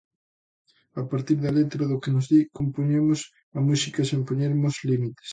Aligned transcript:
A 1.01 1.03
partir 1.11 1.37
da 1.43 1.55
letra, 1.59 1.83
do 1.91 2.01
que 2.01 2.13
nos 2.15 2.25
di, 2.31 2.41
compoñemos 2.59 3.19
a 3.57 3.59
música, 3.67 4.07
sen 4.09 4.21
poñernos 4.27 4.75
límites. 4.89 5.29